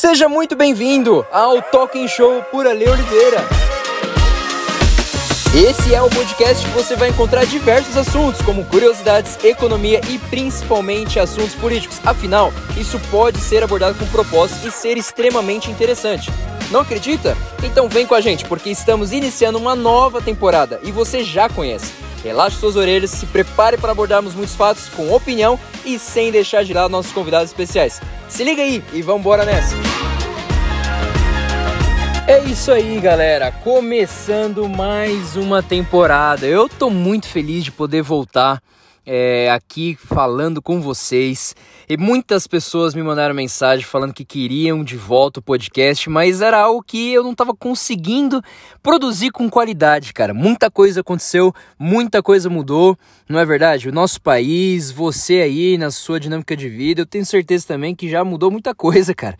Seja 0.00 0.30
muito 0.30 0.56
bem-vindo 0.56 1.26
ao 1.30 1.60
Talking 1.60 2.08
Show 2.08 2.42
por 2.44 2.66
Ale 2.66 2.88
Oliveira. 2.88 3.44
Esse 5.54 5.94
é 5.94 6.00
o 6.00 6.08
podcast 6.08 6.64
que 6.64 6.72
você 6.72 6.96
vai 6.96 7.10
encontrar 7.10 7.44
diversos 7.44 7.94
assuntos, 7.98 8.40
como 8.40 8.64
curiosidades, 8.64 9.36
economia 9.44 10.00
e 10.08 10.18
principalmente 10.18 11.20
assuntos 11.20 11.54
políticos. 11.54 12.00
Afinal, 12.02 12.50
isso 12.78 12.98
pode 13.10 13.40
ser 13.40 13.62
abordado 13.62 13.98
com 13.98 14.06
propósito 14.06 14.68
e 14.68 14.70
ser 14.70 14.96
extremamente 14.96 15.70
interessante. 15.70 16.30
Não 16.70 16.80
acredita? 16.80 17.36
Então 17.62 17.86
vem 17.86 18.06
com 18.06 18.14
a 18.14 18.22
gente, 18.22 18.46
porque 18.46 18.70
estamos 18.70 19.12
iniciando 19.12 19.58
uma 19.58 19.76
nova 19.76 20.22
temporada 20.22 20.80
e 20.82 20.90
você 20.90 21.22
já 21.22 21.46
conhece. 21.46 21.92
Relaxe 22.22 22.56
suas 22.56 22.76
orelhas, 22.76 23.10
se 23.10 23.26
prepare 23.26 23.78
para 23.78 23.92
abordarmos 23.92 24.34
muitos 24.34 24.54
fatos 24.54 24.88
com 24.88 25.12
opinião 25.12 25.58
e 25.84 25.98
sem 25.98 26.30
deixar 26.30 26.64
de 26.64 26.74
lado 26.74 26.90
nossos 26.90 27.12
convidados 27.12 27.50
especiais. 27.50 28.00
Se 28.28 28.44
liga 28.44 28.62
aí 28.62 28.82
e 28.92 29.02
vamos 29.02 29.20
embora 29.20 29.44
nessa! 29.44 29.74
É 32.30 32.38
isso 32.44 32.70
aí, 32.70 33.00
galera. 33.00 33.50
Começando 33.50 34.68
mais 34.68 35.34
uma 35.34 35.64
temporada. 35.64 36.46
Eu 36.46 36.68
tô 36.68 36.88
muito 36.88 37.26
feliz 37.26 37.64
de 37.64 37.72
poder 37.72 38.02
voltar 38.02 38.62
é, 39.04 39.50
aqui 39.50 39.96
falando 39.96 40.60
com 40.62 40.80
vocês. 40.80 41.54
E 41.88 41.96
muitas 41.96 42.46
pessoas 42.46 42.94
me 42.94 43.02
mandaram 43.02 43.34
mensagem 43.34 43.84
falando 43.84 44.14
que 44.14 44.24
queriam 44.24 44.84
de 44.84 44.96
volta 44.96 45.40
o 45.40 45.42
podcast, 45.42 46.08
mas 46.08 46.40
era 46.40 46.60
algo 46.60 46.82
que 46.82 47.12
eu 47.12 47.22
não 47.22 47.32
estava 47.32 47.54
conseguindo 47.54 48.40
produzir 48.82 49.30
com 49.30 49.50
qualidade, 49.50 50.12
cara. 50.12 50.32
Muita 50.32 50.70
coisa 50.70 51.00
aconteceu, 51.00 51.52
muita 51.78 52.22
coisa 52.22 52.48
mudou, 52.48 52.96
não 53.28 53.38
é 53.38 53.44
verdade? 53.44 53.88
O 53.88 53.92
nosso 53.92 54.20
país, 54.20 54.90
você 54.90 55.40
aí 55.40 55.76
na 55.76 55.90
sua 55.90 56.20
dinâmica 56.20 56.56
de 56.56 56.68
vida, 56.68 57.00
eu 57.00 57.06
tenho 57.06 57.26
certeza 57.26 57.66
também 57.66 57.94
que 57.94 58.08
já 58.08 58.24
mudou 58.24 58.50
muita 58.50 58.74
coisa, 58.74 59.14
cara, 59.14 59.36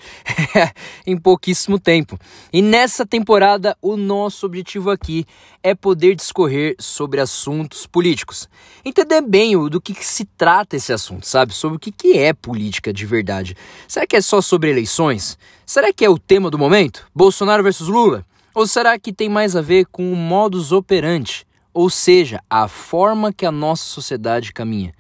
em 1.07 1.17
pouquíssimo 1.17 1.79
tempo. 1.79 2.19
E 2.53 2.63
nessa 2.63 3.07
temporada, 3.07 3.77
o 3.81 3.97
nosso 3.97 4.47
objetivo 4.47 4.91
aqui 4.91 5.25
é 5.63 5.75
poder 5.75 6.15
discorrer 6.15 6.75
sobre 6.79 7.21
assuntos 7.21 7.87
políticos. 7.87 8.49
Entender 8.85 9.21
bem 9.21 9.50
do 9.57 9.81
que, 9.81 9.95
que 9.95 10.05
se 10.05 10.25
trata 10.25 10.77
esse 10.77 10.93
assunto, 10.93 11.27
sabe? 11.27 11.53
Sobre 11.53 11.77
o 11.77 11.81
que, 11.81 11.91
que 11.91 12.19
é 12.19 12.33
política 12.33 12.93
de 12.93 13.05
verdade. 13.07 13.57
Será 13.89 14.07
que 14.07 14.17
é 14.17 14.21
só 14.21 14.41
sobre 14.41 14.71
eleições? 14.71 15.39
Será 15.67 15.93
que 15.93 16.05
é 16.05 16.11
o 16.11 16.19
tema 16.19 16.51
do 16.51 16.59
momento? 16.59 17.07
Bolsonaro 17.15 17.63
versus 17.63 17.89
Lula? 17.89 18.25
Ou 18.55 18.67
será 18.67 18.99
que 18.99 19.13
tem 19.13 19.29
mais 19.29 19.57
a 19.57 19.61
ver 19.61 19.87
com 19.87 20.13
o 20.13 20.17
modus 20.17 20.73
operandi? 20.73 21.47
Ou 21.73 21.89
seja, 21.89 22.41
a 22.51 22.69
forma 22.69 23.33
que 23.33 23.47
a 23.47 23.53
nossa 23.53 23.85
sociedade 23.85 24.53
caminha. 24.53 24.93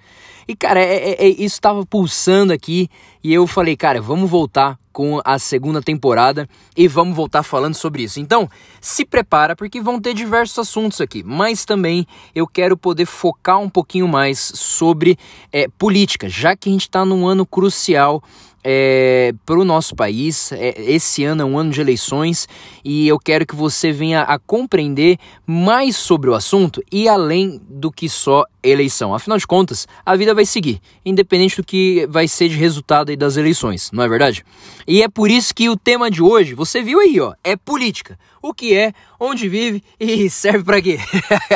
E, 0.47 0.56
cara, 0.56 0.81
é, 0.81 1.11
é, 1.11 1.27
é 1.27 1.28
isso 1.28 1.56
estava 1.56 1.84
pulsando 1.84 2.53
aqui 2.53 2.89
e 3.23 3.33
eu 3.33 3.47
falei, 3.47 3.77
cara, 3.77 4.01
vamos 4.01 4.31
voltar 4.31 4.80
com 4.93 5.21
a 5.25 5.39
segunda 5.39 5.81
temporada 5.81 6.49
e 6.77 6.89
vamos 6.89 7.15
voltar 7.15 7.43
falando 7.43 7.75
sobre 7.75 8.03
isso. 8.03 8.21
Então, 8.21 8.49
se 8.81 9.05
prepara 9.05 9.55
porque 9.55 9.81
vão 9.81 10.01
ter 10.01 10.15
diversos 10.15 10.59
assuntos 10.59 11.01
aqui, 11.01 11.23
mas 11.23 11.65
também 11.65 12.07
eu 12.35 12.47
quero 12.47 12.77
poder 12.77 13.07
focar 13.07 13.59
um 13.59 13.69
pouquinho 13.69 14.09
mais 14.09 14.39
sobre 14.39 15.19
é, 15.53 15.69
política, 15.69 16.29
já 16.29 16.57
que 16.57 16.69
a 16.69 16.73
gente 16.73 16.83
está 16.83 17.05
num 17.05 17.27
ano 17.27 17.47
crucial 17.47 18.23
é, 18.62 19.33
para 19.44 19.58
o 19.58 19.64
nosso 19.64 19.94
país. 19.94 20.53
É, 20.53 20.75
esse 20.78 21.25
ano 21.25 21.42
é 21.42 21.44
um 21.44 21.58
ano 21.58 21.70
de 21.70 21.80
eleições 21.80 22.48
e 22.84 23.08
eu 23.08 23.19
quero 23.19 23.47
que 23.47 23.55
você 23.55 23.92
venha 23.92 24.22
a 24.22 24.39
compreender 24.39 25.19
mais 25.47 25.97
sobre 25.97 26.30
o 26.30 26.34
assunto 26.34 26.83
e 26.91 27.08
além 27.08 27.61
do 27.69 27.91
que 27.91 28.08
só 28.08 28.44
eleição. 28.62 29.14
Afinal 29.14 29.38
de 29.38 29.47
contas, 29.47 29.86
a 30.05 30.14
vida 30.16 30.34
vai 30.34 30.44
seguir, 30.44 30.81
independente 31.05 31.56
do 31.56 31.64
que 31.64 32.06
vai 32.08 32.28
ser 32.28 32.48
de 32.48 32.56
resultado 32.56 33.14
das 33.16 33.36
eleições, 33.36 33.91
não 33.92 34.05
é 34.05 34.08
verdade? 34.08 34.44
E 34.86 35.03
é 35.03 35.08
por 35.08 35.31
isso 35.31 35.55
que 35.55 35.69
o 35.69 35.77
tema 35.77 36.11
de 36.11 36.22
hoje, 36.22 36.55
você 36.55 36.83
viu 36.83 37.00
aí, 37.00 37.19
ó, 37.20 37.34
é 37.42 37.56
política. 37.56 38.19
O 38.42 38.55
que 38.55 38.75
é, 38.75 38.92
onde 39.19 39.48
vive 39.48 39.83
e 39.98 40.28
serve 40.31 40.64
para 40.64 40.81
quê? 40.81 40.98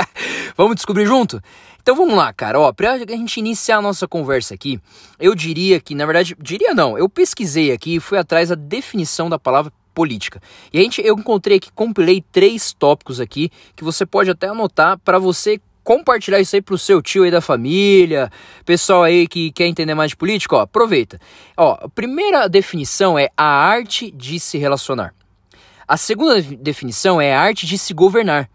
Vamos 0.57 0.77
descobrir 0.77 1.07
junto? 1.07 1.41
Então 1.85 1.95
vamos 1.95 2.15
lá, 2.15 2.33
cara. 2.33 2.59
Ó, 2.59 2.73
pra 2.73 2.97
gente 2.97 3.37
iniciar 3.37 3.77
a 3.77 3.83
nossa 3.83 4.09
conversa 4.09 4.55
aqui, 4.55 4.81
eu 5.21 5.35
diria 5.35 5.79
que, 5.79 5.95
na 5.95 6.07
verdade, 6.07 6.35
diria 6.41 6.73
não, 6.73 6.97
eu 6.97 7.11
pesquisei 7.11 7.73
aqui 7.73 7.97
e 7.97 8.01
fui 8.01 8.17
atrás 8.17 8.49
da 8.49 8.55
definição 8.55 9.29
da 9.29 9.39
palavra 9.39 9.71
política. 9.93 10.41
E 10.73 10.79
a 10.79 10.83
gente, 10.83 11.03
eu 11.05 11.15
encontrei 11.15 11.59
aqui, 11.59 11.71
compilei 11.75 12.25
três 12.33 12.73
tópicos 12.73 13.21
aqui 13.21 13.51
que 13.77 13.85
você 13.85 14.07
pode 14.07 14.31
até 14.31 14.49
anotar 14.49 14.99
para 15.01 15.19
você 15.19 15.61
compartilhar 15.83 16.41
isso 16.41 16.57
aí 16.57 16.63
pro 16.63 16.79
seu 16.79 17.03
tio 17.03 17.25
aí 17.25 17.31
da 17.31 17.43
família, 17.43 18.31
pessoal 18.65 19.03
aí 19.03 19.29
que 19.29 19.53
quer 19.53 19.67
entender 19.67 19.95
mais 19.95 20.13
de 20.13 20.17
política, 20.17 20.57
ó, 20.57 20.61
aproveita. 20.61 21.21
Ó, 21.55 21.77
a 21.83 21.89
primeira 21.91 22.49
definição 22.49 23.19
é 23.19 23.29
a 23.37 23.45
arte 23.45 24.11
de 24.11 24.41
se 24.41 24.57
relacionar. 24.57 25.13
A 25.87 25.99
segunda 25.99 26.41
definição 26.41 27.21
é 27.21 27.35
a 27.35 27.41
arte 27.43 27.67
de 27.67 27.77
se 27.77 27.93
governar. 27.93 28.49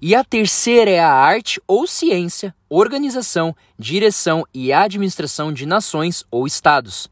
E 0.00 0.14
a 0.14 0.22
terceira 0.22 0.90
é 0.90 1.00
a 1.00 1.12
arte 1.12 1.60
ou 1.66 1.86
ciência, 1.86 2.54
organização, 2.68 3.54
direção 3.78 4.44
e 4.52 4.72
administração 4.72 5.52
de 5.52 5.64
nações 5.64 6.24
ou 6.30 6.46
estados. 6.46 7.08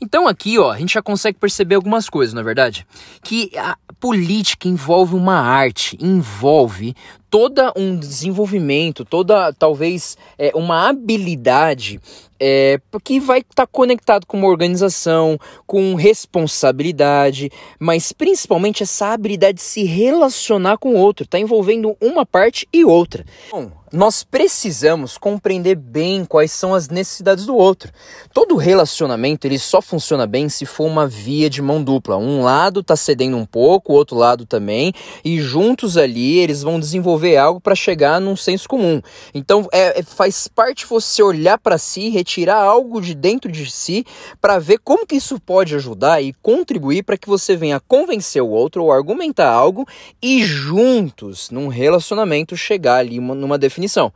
Então 0.00 0.26
aqui, 0.26 0.58
ó, 0.58 0.70
a 0.70 0.78
gente 0.78 0.94
já 0.94 1.02
consegue 1.02 1.38
perceber 1.38 1.74
algumas 1.74 2.08
coisas, 2.08 2.32
na 2.32 2.40
é 2.40 2.44
verdade, 2.44 2.86
que 3.22 3.50
a 3.56 3.76
política 4.00 4.66
envolve 4.66 5.14
uma 5.14 5.38
arte, 5.38 5.98
envolve 6.00 6.94
toda 7.28 7.72
um 7.76 7.96
desenvolvimento, 7.96 9.04
toda 9.04 9.52
talvez 9.52 10.16
é, 10.38 10.50
uma 10.54 10.88
habilidade 10.88 12.00
é, 12.40 12.80
que 13.04 13.20
vai 13.20 13.40
estar 13.40 13.66
tá 13.66 13.66
conectado 13.66 14.26
com 14.26 14.38
uma 14.38 14.48
organização, 14.48 15.38
com 15.66 15.94
responsabilidade, 15.94 17.50
mas 17.78 18.10
principalmente 18.10 18.82
essa 18.82 19.12
habilidade 19.12 19.58
de 19.58 19.62
se 19.62 19.84
relacionar 19.84 20.78
com 20.78 20.94
o 20.94 20.98
outro, 20.98 21.24
está 21.24 21.38
envolvendo 21.38 21.94
uma 22.00 22.24
parte 22.24 22.66
e 22.72 22.84
outra. 22.84 23.24
Bom, 23.50 23.70
nós 23.92 24.22
precisamos 24.22 25.18
compreender 25.18 25.74
bem 25.74 26.24
quais 26.24 26.52
são 26.52 26.74
as 26.74 26.88
necessidades 26.88 27.44
do 27.44 27.56
outro. 27.56 27.90
Todo 28.32 28.54
relacionamento 28.54 29.46
ele 29.46 29.58
só 29.58 29.82
funciona 29.82 30.26
bem 30.26 30.48
se 30.48 30.64
for 30.64 30.84
uma 30.84 31.08
via 31.08 31.50
de 31.50 31.60
mão 31.60 31.82
dupla. 31.82 32.16
Um 32.16 32.42
lado 32.42 32.80
está 32.80 32.94
cedendo 32.94 33.36
um 33.36 33.44
pouco, 33.44 33.92
o 33.92 33.96
outro 33.96 34.16
lado 34.16 34.46
também, 34.46 34.92
e 35.24 35.40
juntos 35.40 35.96
ali 35.96 36.38
eles 36.38 36.62
vão 36.62 36.78
desenvolver 36.78 37.36
algo 37.36 37.60
para 37.60 37.74
chegar 37.74 38.20
num 38.20 38.36
senso 38.36 38.68
comum. 38.68 39.02
Então 39.34 39.68
é, 39.72 39.98
é 39.98 40.02
faz 40.02 40.46
parte 40.46 40.86
você 40.86 41.22
olhar 41.22 41.58
para 41.58 41.76
si, 41.76 42.10
retirar 42.10 42.62
algo 42.62 43.00
de 43.00 43.14
dentro 43.14 43.50
de 43.50 43.68
si 43.70 44.04
para 44.40 44.58
ver 44.60 44.78
como 44.78 45.06
que 45.06 45.16
isso 45.16 45.40
pode 45.40 45.74
ajudar 45.74 46.22
e 46.22 46.32
contribuir 46.34 47.02
para 47.02 47.18
que 47.18 47.28
você 47.28 47.56
venha 47.56 47.80
convencer 47.80 48.42
o 48.42 48.48
outro 48.48 48.84
ou 48.84 48.92
argumentar 48.92 49.50
algo 49.50 49.84
e 50.22 50.44
juntos 50.44 51.50
num 51.50 51.66
relacionamento 51.66 52.56
chegar 52.56 52.96
ali 52.96 53.18
numa 53.18 53.58
definição 53.58 53.79
definição. 53.80 54.12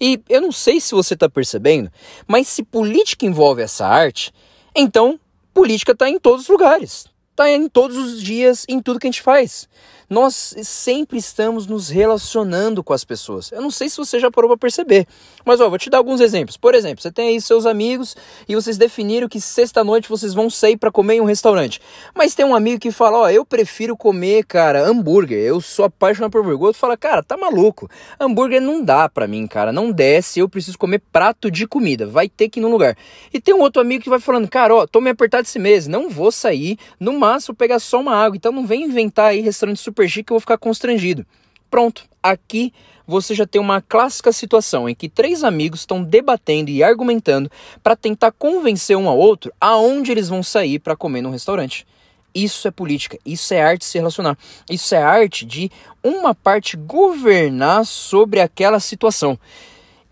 E 0.00 0.20
eu 0.28 0.40
não 0.40 0.50
sei 0.50 0.80
se 0.80 0.92
você 0.92 1.14
está 1.14 1.28
percebendo, 1.28 1.90
mas 2.26 2.48
se 2.48 2.62
política 2.62 3.24
envolve 3.24 3.62
essa 3.62 3.86
arte, 3.86 4.32
então 4.74 5.18
política 5.52 5.92
está 5.92 6.08
em 6.08 6.18
todos 6.18 6.42
os 6.42 6.48
lugares, 6.48 7.06
está 7.34 7.50
em 7.50 7.68
todos 7.68 7.96
os 7.96 8.22
dias, 8.22 8.64
em 8.68 8.80
tudo 8.80 9.00
que 9.00 9.08
a 9.08 9.10
gente 9.10 9.20
faz 9.20 9.68
nós 10.08 10.54
sempre 10.62 11.18
estamos 11.18 11.66
nos 11.66 11.88
relacionando 11.88 12.82
com 12.82 12.92
as 12.92 13.04
pessoas. 13.04 13.50
Eu 13.52 13.60
não 13.60 13.70
sei 13.70 13.88
se 13.88 13.96
você 13.96 14.18
já 14.18 14.30
parou 14.30 14.48
para 14.50 14.58
perceber, 14.58 15.06
mas 15.44 15.60
ó, 15.60 15.68
vou 15.68 15.78
te 15.78 15.90
dar 15.90 15.98
alguns 15.98 16.20
exemplos. 16.20 16.56
Por 16.56 16.74
exemplo, 16.74 17.02
você 17.02 17.10
tem 17.10 17.28
aí 17.28 17.40
seus 17.40 17.66
amigos 17.66 18.16
e 18.48 18.54
vocês 18.54 18.76
definiram 18.76 19.28
que 19.28 19.40
sexta-noite 19.40 20.08
vocês 20.08 20.34
vão 20.34 20.50
sair 20.50 20.76
para 20.76 20.90
comer 20.90 21.14
em 21.14 21.20
um 21.20 21.24
restaurante. 21.24 21.80
Mas 22.14 22.34
tem 22.34 22.44
um 22.44 22.54
amigo 22.54 22.80
que 22.80 22.90
fala: 22.90 23.18
Ó, 23.18 23.30
eu 23.30 23.44
prefiro 23.44 23.96
comer, 23.96 24.44
cara, 24.44 24.86
hambúrguer. 24.86 25.38
Eu 25.38 25.60
sou 25.60 25.84
apaixonado 25.84 26.30
por 26.30 26.40
hambúrguer. 26.40 26.66
Outro 26.66 26.80
fala: 26.80 26.96
Cara, 26.96 27.22
tá 27.22 27.36
maluco. 27.36 27.90
Hambúrguer 28.20 28.60
não 28.60 28.82
dá 28.82 29.08
para 29.08 29.26
mim, 29.26 29.46
cara. 29.46 29.72
Não 29.72 29.90
desce. 29.90 30.40
Eu 30.40 30.48
preciso 30.48 30.78
comer 30.78 31.02
prato 31.12 31.50
de 31.50 31.66
comida. 31.66 32.06
Vai 32.06 32.28
ter 32.28 32.48
que 32.48 32.60
ir 32.60 32.62
no 32.62 32.70
lugar. 32.70 32.96
E 33.32 33.40
tem 33.40 33.54
um 33.54 33.60
outro 33.60 33.80
amigo 33.80 34.04
que 34.04 34.10
vai 34.10 34.20
falando: 34.20 34.48
Cara, 34.48 34.74
ó, 34.74 34.86
tô 34.86 35.00
me 35.00 35.10
apertado 35.10 35.44
esse 35.44 35.58
mês. 35.58 35.86
Não 35.86 36.08
vou 36.08 36.30
sair. 36.30 36.78
No 37.00 37.12
máximo 37.24 37.54
pegar 37.54 37.78
só 37.78 38.00
uma 38.00 38.14
água. 38.14 38.36
Então 38.36 38.52
não 38.52 38.66
vem 38.66 38.84
inventar 38.84 39.30
aí 39.30 39.40
restaurante 39.40 39.80
super 39.80 40.08
chique, 40.08 40.30
eu 40.30 40.34
vou 40.34 40.40
ficar 40.40 40.58
constrangido. 40.58 41.24
Pronto, 41.70 42.04
aqui 42.22 42.72
você 43.06 43.34
já 43.34 43.46
tem 43.46 43.60
uma 43.60 43.80
clássica 43.80 44.32
situação 44.32 44.88
em 44.88 44.94
que 44.94 45.08
três 45.08 45.42
amigos 45.42 45.80
estão 45.80 46.02
debatendo 46.02 46.70
e 46.70 46.82
argumentando 46.82 47.50
para 47.82 47.96
tentar 47.96 48.32
convencer 48.32 48.96
um 48.96 49.08
ao 49.08 49.18
outro 49.18 49.52
aonde 49.60 50.12
eles 50.12 50.28
vão 50.28 50.42
sair 50.42 50.78
para 50.78 50.96
comer 50.96 51.22
num 51.22 51.30
restaurante. 51.30 51.86
Isso 52.34 52.66
é 52.66 52.70
política, 52.70 53.18
isso 53.24 53.54
é 53.54 53.62
arte 53.62 53.80
de 53.80 53.86
se 53.86 53.98
relacionar, 53.98 54.36
isso 54.68 54.94
é 54.94 55.02
arte 55.02 55.46
de 55.46 55.70
uma 56.02 56.34
parte 56.34 56.76
governar 56.76 57.86
sobre 57.86 58.40
aquela 58.40 58.80
situação. 58.80 59.38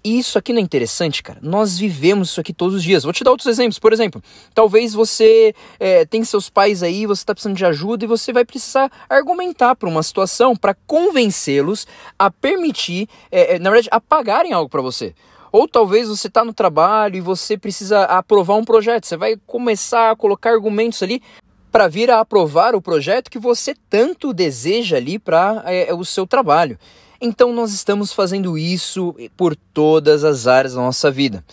E 0.05 0.19
isso 0.19 0.37
aqui 0.37 0.53
não 0.53 0.59
é 0.59 0.63
interessante, 0.63 1.23
cara? 1.23 1.39
Nós 1.41 1.79
vivemos 1.79 2.31
isso 2.31 2.41
aqui 2.41 2.53
todos 2.53 2.75
os 2.75 2.83
dias. 2.83 3.05
Vou 3.05 3.13
te 3.13 3.23
dar 3.23 3.31
outros 3.31 3.47
exemplos. 3.47 3.79
Por 3.79 3.93
exemplo, 3.93 4.21
talvez 4.53 4.93
você 4.93 5.55
é, 5.79 6.05
tem 6.05 6.25
seus 6.25 6.51
pais 6.51 6.83
aí, 6.83 7.07
você 7.07 7.23
está 7.23 7.33
precisando 7.33 7.57
de 7.57 7.65
ajuda 7.65 8.05
e 8.05 8.09
você 8.09 8.33
vai 8.33 8.45
precisar 8.45 8.91
argumentar 9.09 9.77
para 9.77 9.89
uma 9.89 10.03
situação 10.03 10.57
para 10.57 10.75
convencê-los 10.87 11.87
a 12.19 12.31
permitir, 12.31 13.09
é, 13.31 13.61
na 13.61 13.71
verdade, 13.71 13.89
a 13.93 14.01
pagarem 14.01 14.53
algo 14.53 14.69
para 14.69 14.83
você. 14.83 15.15
Ou 15.53 15.69
talvez 15.69 16.09
você 16.09 16.27
está 16.27 16.45
no 16.45 16.53
trabalho 16.53 17.17
e 17.17 17.21
você 17.21 17.57
precisa 17.57 18.05
aprovar 18.05 18.57
um 18.57 18.65
projeto. 18.65 19.07
Você 19.07 19.17
vai 19.17 19.37
começar 19.47 20.11
a 20.11 20.17
colocar 20.17 20.51
argumentos 20.51 21.01
ali 21.03 21.23
para 21.71 21.87
vir 21.89 22.11
a 22.11 22.21
aprovar 22.21 22.75
o 22.75 22.83
projeto 22.83 23.31
que 23.31 23.39
você 23.39 23.75
tanto 23.89 24.33
deseja 24.33 24.97
ali 24.97 25.19
para 25.19 25.63
é, 25.67 25.95
o 25.95 26.05
seu 26.05 26.27
trabalho. 26.27 26.79
Então 27.25 27.53
nós 27.53 27.73
estamos 27.73 28.13
fazendo 28.13 28.59
isso 28.59 29.15
por 29.37 29.55
todas 29.55 30.25
as 30.25 30.49
áreas 30.49 30.75
da 30.75 30.81
nossa 30.81 31.09
vida. 31.09 31.45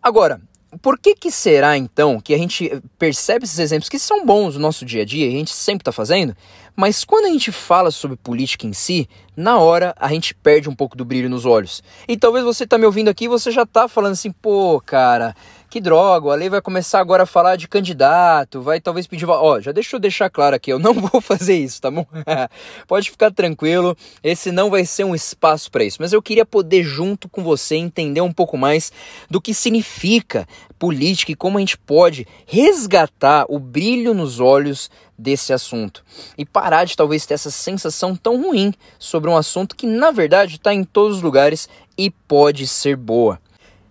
Agora, 0.00 0.40
por 0.80 0.96
que, 0.96 1.12
que 1.12 1.28
será 1.28 1.76
então 1.76 2.20
que 2.20 2.32
a 2.32 2.38
gente 2.38 2.80
percebe 2.96 3.44
esses 3.44 3.58
exemplos 3.58 3.88
que 3.88 3.98
são 3.98 4.24
bons 4.24 4.54
no 4.54 4.60
nosso 4.60 4.84
dia 4.84 5.02
a 5.02 5.04
dia, 5.04 5.26
a 5.26 5.30
gente 5.32 5.50
sempre 5.50 5.82
está 5.82 5.90
fazendo, 5.90 6.36
mas 6.78 7.02
quando 7.04 7.24
a 7.24 7.30
gente 7.30 7.50
fala 7.50 7.90
sobre 7.90 8.16
política 8.16 8.64
em 8.64 8.72
si, 8.72 9.08
na 9.36 9.58
hora 9.58 9.92
a 9.98 10.08
gente 10.10 10.32
perde 10.32 10.68
um 10.68 10.76
pouco 10.76 10.96
do 10.96 11.04
brilho 11.04 11.28
nos 11.28 11.44
olhos. 11.44 11.82
E 12.06 12.16
talvez 12.16 12.44
você 12.44 12.62
está 12.62 12.78
me 12.78 12.86
ouvindo 12.86 13.08
aqui 13.08 13.24
e 13.24 13.28
você 13.28 13.50
já 13.50 13.64
está 13.64 13.88
falando 13.88 14.12
assim, 14.12 14.30
pô, 14.30 14.80
cara, 14.80 15.34
que 15.68 15.80
droga, 15.80 16.30
a 16.30 16.36
lei 16.36 16.48
vai 16.48 16.62
começar 16.62 17.00
agora 17.00 17.24
a 17.24 17.26
falar 17.26 17.56
de 17.56 17.66
candidato, 17.66 18.62
vai 18.62 18.80
talvez 18.80 19.08
pedir. 19.08 19.26
Ó, 19.28 19.60
já 19.60 19.72
deixa 19.72 19.96
eu 19.96 20.00
deixar 20.00 20.30
claro 20.30 20.54
aqui, 20.54 20.72
eu 20.72 20.78
não 20.78 20.94
vou 21.10 21.20
fazer 21.20 21.56
isso, 21.56 21.80
tá 21.80 21.90
bom? 21.90 22.06
Pode 22.86 23.10
ficar 23.10 23.32
tranquilo, 23.32 23.96
esse 24.22 24.52
não 24.52 24.70
vai 24.70 24.84
ser 24.84 25.02
um 25.02 25.16
espaço 25.16 25.72
para 25.72 25.82
isso. 25.82 25.98
Mas 26.00 26.12
eu 26.12 26.22
queria 26.22 26.46
poder, 26.46 26.84
junto 26.84 27.28
com 27.28 27.42
você, 27.42 27.74
entender 27.74 28.20
um 28.20 28.32
pouco 28.32 28.56
mais 28.56 28.92
do 29.28 29.40
que 29.40 29.52
significa 29.52 30.46
política 30.78 31.32
e 31.32 31.36
como 31.36 31.58
a 31.58 31.60
gente 31.60 31.76
pode 31.76 32.24
resgatar 32.46 33.44
o 33.48 33.58
brilho 33.58 34.14
nos 34.14 34.38
olhos 34.38 34.88
desse 35.18 35.52
assunto 35.52 36.04
e 36.36 36.46
parar 36.46 36.84
de 36.84 36.96
talvez 36.96 37.26
ter 37.26 37.34
essa 37.34 37.50
sensação 37.50 38.14
tão 38.14 38.40
ruim 38.40 38.72
sobre 38.98 39.28
um 39.28 39.36
assunto 39.36 39.74
que 39.74 39.86
na 39.86 40.10
verdade 40.10 40.56
está 40.56 40.72
em 40.72 40.84
todos 40.84 41.16
os 41.16 41.22
lugares 41.22 41.68
e 41.96 42.10
pode 42.10 42.66
ser 42.66 42.96
boa. 42.96 43.40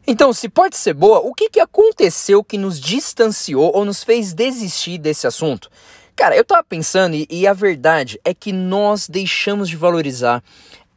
Então, 0.09 0.31
se 0.31 0.47
pode 0.47 0.77
ser 0.77 0.93
boa, 0.93 1.19
o 1.19 1.33
que, 1.33 1.49
que 1.49 1.59
aconteceu 1.59 2.41
que 2.41 2.57
nos 2.57 2.79
distanciou 2.79 3.75
ou 3.75 3.83
nos 3.83 4.05
fez 4.05 4.33
desistir 4.33 4.97
desse 4.97 5.27
assunto? 5.27 5.69
Cara, 6.15 6.35
eu 6.35 6.45
tava 6.45 6.63
pensando 6.63 7.13
e, 7.13 7.27
e 7.29 7.45
a 7.45 7.51
verdade 7.51 8.17
é 8.23 8.33
que 8.33 8.53
nós 8.53 9.09
deixamos 9.09 9.67
de 9.67 9.75
valorizar 9.75 10.41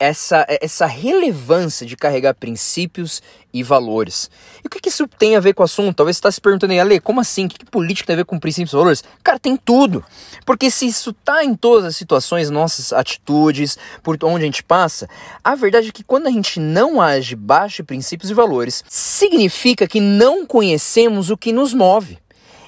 essa, 0.01 0.47
essa 0.49 0.87
relevância 0.87 1.87
de 1.87 1.95
carregar 1.95 2.35
princípios 2.35 3.23
e 3.53 3.63
valores. 3.63 4.31
E 4.65 4.67
o 4.67 4.71
que, 4.71 4.81
que 4.81 4.89
isso 4.89 5.07
tem 5.07 5.37
a 5.37 5.41
ver 5.41 5.53
com 5.53 5.63
o 5.63 5.65
assunto? 5.65 5.95
Talvez 5.95 6.17
você 6.17 6.21
está 6.21 6.33
se 6.33 6.41
perguntando 6.41 6.73
aí, 6.73 6.81
Ale, 6.81 7.01
como 7.01 7.21
assim? 7.21 7.45
O 7.45 7.49
que, 7.51 7.59
que 7.59 7.67
política 7.67 8.07
tem 8.07 8.15
a 8.15 8.17
ver 8.17 8.25
com 8.25 8.39
princípios 8.39 8.73
e 8.73 8.77
valores? 8.77 9.05
Cara, 9.23 9.39
tem 9.39 9.59
tudo. 9.59 10.03
Porque 10.47 10.71
se 10.71 10.87
isso 10.87 11.11
está 11.11 11.45
em 11.45 11.55
todas 11.55 11.85
as 11.85 11.97
situações, 11.97 12.49
nossas 12.49 12.95
atitudes, 12.95 13.77
por 14.03 14.17
onde 14.25 14.45
a 14.45 14.47
gente 14.47 14.63
passa, 14.63 15.07
a 15.45 15.55
verdade 15.55 15.91
é 15.91 15.93
que 15.93 16.03
quando 16.03 16.29
a 16.29 16.31
gente 16.31 16.59
não 16.59 16.99
age 16.99 17.37
baixo 17.37 17.85
princípios 17.85 18.31
e 18.31 18.35
valores, 18.35 18.83
significa 18.89 19.87
que 19.87 20.01
não 20.01 20.47
conhecemos 20.47 21.29
o 21.29 21.37
que 21.37 21.53
nos 21.53 21.75
move. 21.75 22.19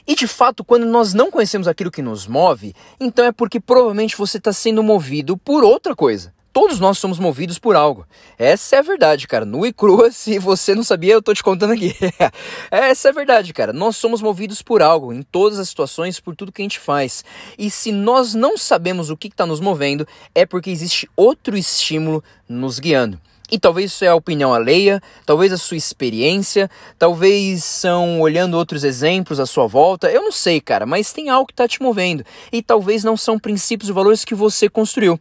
E 0.07 0.15
de 0.15 0.27
fato, 0.27 0.63
quando 0.63 0.85
nós 0.85 1.15
não 1.15 1.31
conhecemos 1.31 1.67
aquilo 1.67 1.91
que 1.91 2.03
nos 2.03 2.27
move, 2.27 2.75
então 3.01 3.25
é 3.25 3.33
porque 3.33 3.59
provavelmente 3.59 4.19
você 4.19 4.37
está 4.37 4.53
sendo 4.53 4.83
movido 4.83 5.39
por 5.39 5.65
outra 5.65 5.97
coisa. 5.97 6.35
Todos 6.53 6.79
nós 6.79 6.99
somos 6.99 7.19
movidos 7.19 7.59
por 7.59 7.75
algo. 7.75 8.07
Essa 8.39 8.77
é 8.77 8.79
a 8.81 8.83
verdade, 8.83 9.27
cara. 9.27 9.47
Nu 9.47 9.65
e 9.65 9.73
crua, 9.73 10.11
se 10.13 10.39
você 10.39 10.75
não 10.75 10.85
sabia, 10.85 11.15
eu 11.15 11.23
tô 11.23 11.33
te 11.33 11.43
contando 11.43 11.73
aqui. 11.73 11.97
Essa 12.71 13.09
é 13.09 13.11
a 13.11 13.15
verdade, 13.15 13.53
cara. 13.55 13.73
Nós 13.73 13.97
somos 13.97 14.21
movidos 14.21 14.61
por 14.61 14.83
algo, 14.83 15.13
em 15.13 15.23
todas 15.23 15.59
as 15.59 15.69
situações, 15.71 16.21
por 16.21 16.37
tudo 16.37 16.53
que 16.53 16.61
a 16.61 16.65
gente 16.65 16.79
faz. 16.79 17.25
E 17.59 17.71
se 17.71 17.91
nós 17.91 18.35
não 18.35 18.59
sabemos 18.59 19.09
o 19.09 19.17
que 19.17 19.29
está 19.29 19.47
nos 19.47 19.61
movendo, 19.61 20.07
é 20.35 20.45
porque 20.45 20.71
existe 20.71 21.09
outro 21.17 21.57
estímulo 21.57 22.23
nos 22.47 22.79
guiando. 22.79 23.19
E 23.53 23.59
talvez 23.59 23.93
isso 23.93 24.03
é 24.03 24.09
a 24.09 24.15
opinião 24.15 24.55
alheia, 24.55 24.99
talvez 25.27 25.53
a 25.53 25.59
sua 25.59 25.77
experiência, 25.77 26.71
talvez 26.99 27.63
são 27.63 28.19
olhando 28.23 28.57
outros 28.57 28.83
exemplos 28.83 29.39
à 29.39 29.45
sua 29.45 29.67
volta. 29.67 30.11
Eu 30.11 30.23
não 30.23 30.33
sei, 30.33 30.59
cara, 30.59 30.87
mas 30.87 31.13
tem 31.13 31.29
algo 31.29 31.47
que 31.47 31.53
está 31.53 31.69
te 31.69 31.83
movendo. 31.83 32.25
E 32.51 32.63
talvez 32.63 33.05
não 33.05 33.15
são 33.15 33.39
princípios 33.39 33.91
e 33.91 33.93
valores 33.93 34.25
que 34.25 34.35
você 34.35 34.71
construiu. 34.71 35.21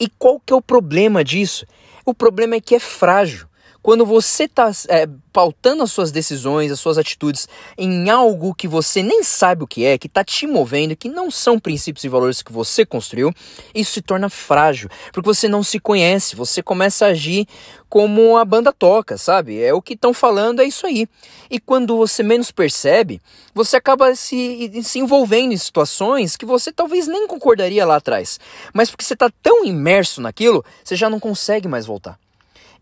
E 0.00 0.08
qual 0.18 0.40
que 0.44 0.52
é 0.52 0.56
o 0.56 0.60
problema 0.60 1.22
disso? 1.22 1.64
O 2.04 2.12
problema 2.12 2.56
é 2.56 2.60
que 2.60 2.74
é 2.74 2.80
frágil. 2.80 3.46
Quando 3.88 4.04
você 4.04 4.44
está 4.44 4.70
é, 4.90 5.08
pautando 5.32 5.82
as 5.82 5.90
suas 5.90 6.12
decisões, 6.12 6.70
as 6.70 6.78
suas 6.78 6.98
atitudes 6.98 7.48
em 7.78 8.10
algo 8.10 8.54
que 8.54 8.68
você 8.68 9.02
nem 9.02 9.22
sabe 9.22 9.64
o 9.64 9.66
que 9.66 9.82
é, 9.82 9.96
que 9.96 10.08
está 10.08 10.22
te 10.22 10.46
movendo, 10.46 10.94
que 10.94 11.08
não 11.08 11.30
são 11.30 11.58
princípios 11.58 12.04
e 12.04 12.08
valores 12.10 12.42
que 12.42 12.52
você 12.52 12.84
construiu, 12.84 13.32
isso 13.74 13.92
se 13.92 14.02
torna 14.02 14.28
frágil, 14.28 14.90
porque 15.10 15.26
você 15.26 15.48
não 15.48 15.62
se 15.62 15.80
conhece, 15.80 16.36
você 16.36 16.62
começa 16.62 17.06
a 17.06 17.08
agir 17.12 17.48
como 17.88 18.36
a 18.36 18.44
banda 18.44 18.74
toca, 18.74 19.16
sabe? 19.16 19.58
É 19.58 19.72
o 19.72 19.80
que 19.80 19.94
estão 19.94 20.12
falando, 20.12 20.60
é 20.60 20.66
isso 20.66 20.86
aí. 20.86 21.08
E 21.50 21.58
quando 21.58 21.96
você 21.96 22.22
menos 22.22 22.50
percebe, 22.50 23.22
você 23.54 23.76
acaba 23.76 24.14
se, 24.14 24.70
se 24.82 24.98
envolvendo 24.98 25.54
em 25.54 25.56
situações 25.56 26.36
que 26.36 26.44
você 26.44 26.70
talvez 26.70 27.06
nem 27.06 27.26
concordaria 27.26 27.86
lá 27.86 27.96
atrás, 27.96 28.38
mas 28.74 28.90
porque 28.90 29.06
você 29.06 29.14
está 29.14 29.30
tão 29.42 29.64
imerso 29.64 30.20
naquilo, 30.20 30.62
você 30.84 30.94
já 30.94 31.08
não 31.08 31.18
consegue 31.18 31.66
mais 31.66 31.86
voltar. 31.86 32.18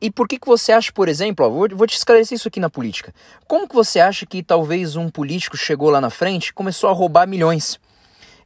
E 0.00 0.10
por 0.10 0.28
que, 0.28 0.38
que 0.38 0.46
você 0.46 0.72
acha, 0.72 0.92
por 0.92 1.08
exemplo, 1.08 1.46
ó, 1.46 1.48
vou, 1.48 1.68
vou 1.72 1.86
te 1.86 1.96
esclarecer 1.96 2.36
isso 2.36 2.48
aqui 2.48 2.60
na 2.60 2.68
política. 2.68 3.14
Como 3.46 3.66
que 3.66 3.74
você 3.74 3.98
acha 3.98 4.26
que 4.26 4.42
talvez 4.42 4.94
um 4.96 5.08
político 5.08 5.56
chegou 5.56 5.88
lá 5.88 6.00
na 6.00 6.10
frente 6.10 6.48
e 6.48 6.52
começou 6.52 6.90
a 6.90 6.92
roubar 6.92 7.26
milhões? 7.26 7.80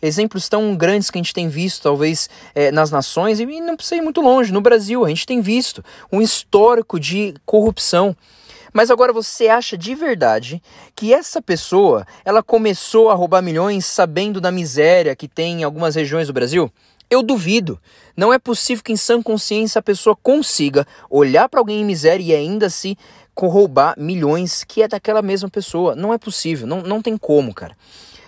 Exemplos 0.03 0.49
tão 0.49 0.75
grandes 0.77 1.11
que 1.11 1.19
a 1.19 1.23
gente 1.23 1.35
tem 1.35 1.49
visto, 1.49 1.83
talvez, 1.83 2.31
é, 2.55 2.71
nas 2.71 2.91
nações, 2.91 3.39
e 3.39 3.47
não 3.61 3.77
precisa 3.77 3.97
ir 3.97 4.01
muito 4.01 4.21
longe, 4.21 4.53
no 4.53 4.61
Brasil, 4.61 5.05
a 5.05 5.09
gente 5.09 5.27
tem 5.27 5.43
visto 5.43 5.85
um 6.11 6.23
histórico 6.23 6.99
de 6.99 7.35
corrupção. 7.45 8.17
Mas 8.73 8.91
agora 8.91 9.13
você 9.13 9.49
acha 9.49 9.77
de 9.77 9.95
verdade 9.95 10.63
que 10.95 11.13
essa 11.13 11.43
pessoa, 11.43 12.07
ela 12.25 12.43
começou 12.43 13.11
a 13.11 13.15
roubar 13.15 13.43
milhões 13.43 13.85
sabendo 13.85 14.41
da 14.41 14.53
miséria 14.53 15.17
que 15.17 15.27
tem 15.27 15.61
em 15.61 15.65
algumas 15.65 15.97
regiões 15.97 16.29
do 16.29 16.33
Brasil? 16.33 16.73
Eu 17.11 17.25
duvido. 17.25 17.81
Não 18.17 18.33
é 18.33 18.39
possível 18.39 18.85
que 18.85 18.93
em 18.93 18.97
sã 18.97 19.21
consciência 19.21 19.81
a 19.81 19.83
pessoa 19.83 20.15
consiga 20.15 20.87
olhar 21.11 21.49
para 21.49 21.59
alguém 21.59 21.81
em 21.81 21.85
miséria 21.85 22.23
e 22.23 22.33
ainda 22.33 22.71
se 22.71 22.97
roubar 23.37 23.95
milhões 23.99 24.65
que 24.65 24.83
é 24.83 24.87
daquela 24.87 25.23
mesma 25.23 25.49
pessoa. 25.49 25.97
Não 25.97 26.15
é 26.15 26.19
possível, 26.19 26.67
não, 26.67 26.83
não 26.83 27.03
tem 27.03 27.17
como, 27.17 27.53
cara. 27.53 27.77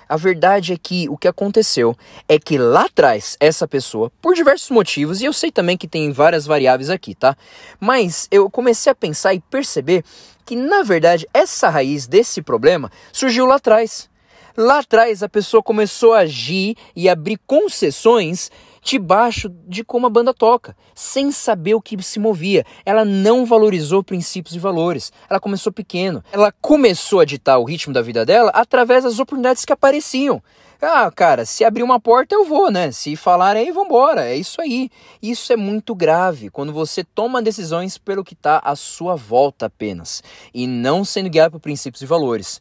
A 0.09 0.17
verdade 0.17 0.73
é 0.73 0.77
que 0.77 1.09
o 1.09 1.17
que 1.17 1.29
aconteceu 1.29 1.97
é 2.29 2.39
que 2.39 2.59
lá 2.59 2.87
atrás, 2.87 3.37
essa 3.39 3.69
pessoa, 3.69 4.11
por 4.21 4.35
diversos 4.35 4.71
motivos, 4.71 5.21
e 5.21 5.27
eu 5.27 5.33
sei 5.33 5.51
também 5.53 5.77
que 5.77 5.87
tem 5.87 6.13
várias 6.13 6.45
variáveis 6.45 6.91
aqui, 6.91 7.15
tá? 7.15 7.37
Mas 7.79 8.29
eu 8.31 8.51
comecei 8.51 8.91
a 8.91 8.95
pensar 8.95 9.33
e 9.33 9.41
perceber 9.41 10.05
que, 10.45 10.57
na 10.57 10.83
verdade, 10.83 11.27
essa 11.33 11.69
raiz 11.69 12.07
desse 12.07 12.43
problema 12.43 12.91
surgiu 13.13 13.47
lá 13.47 13.57
atrás. 13.57 14.11
Lá 14.55 14.81
atrás, 14.81 15.23
a 15.23 15.29
pessoa 15.31 15.63
começou 15.63 16.13
a 16.13 16.21
agir 16.21 16.77
e 16.95 17.09
abrir 17.09 17.39
concessões 17.47 18.51
debaixo 18.83 19.49
de 19.67 19.85
como 19.85 20.07
a 20.07 20.11
banda 20.11 20.35
toca, 20.35 20.77
sem 20.95 21.31
saber 21.31 21.75
o 21.75 21.81
que 21.81 22.03
se 22.03 22.19
movia. 22.19 22.67
Ela 22.85 23.05
não 23.05 23.47
valorizou 23.47 24.03
princípios 24.03 24.55
e 24.57 24.59
valores. 24.59 25.13
Ela 25.31 25.39
começou 25.39 25.73
pequeno. 25.73 26.23
Ela 26.33 26.53
começou 26.61 27.21
a 27.21 27.25
ditar 27.25 27.59
o 27.59 27.65
ritmo 27.65 27.95
da 27.95 28.03
vida 28.03 28.27
dela 28.27 28.51
através 28.53 29.05
das 29.05 29.19
oportunidades 29.19 29.65
que 29.65 29.73
apareciam. 29.73 30.43
Ah, 30.85 31.09
cara, 31.13 31.45
se 31.45 31.65
abrir 31.65 31.85
uma 31.85 32.01
porta 32.01 32.35
eu 32.35 32.45
vou, 32.45 32.69
né? 32.69 32.91
Se 32.91 33.15
falar 33.15 33.57
aí, 33.57 33.71
vambora. 33.71 34.29
É 34.29 34.37
isso 34.37 34.61
aí. 34.61 34.91
Isso 35.23 35.53
é 35.53 35.57
muito 35.57 35.95
grave 35.95 36.51
quando 36.51 36.73
você 36.73 37.05
toma 37.05 37.41
decisões 37.41 37.97
pelo 37.99 38.25
que 38.25 38.35
está 38.35 38.59
à 38.59 38.75
sua 38.75 39.15
volta 39.15 39.67
apenas 39.67 40.25
e 40.53 40.67
não 40.67 41.05
sendo 41.05 41.31
guiado 41.31 41.53
por 41.53 41.61
princípios 41.61 42.03
e 42.03 42.07
valores. 42.07 42.61